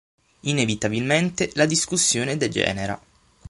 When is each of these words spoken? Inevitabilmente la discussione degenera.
Inevitabilmente 0.39 1.51
la 1.53 1.67
discussione 1.67 2.35
degenera. 2.35 2.99